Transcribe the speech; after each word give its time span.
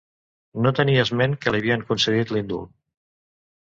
No 0.65 0.71
tenia 0.79 1.03
esment 1.09 1.37
que 1.45 1.55
li 1.55 1.63
havien 1.63 1.87
concedit 1.93 2.37
l'indult. 2.37 2.77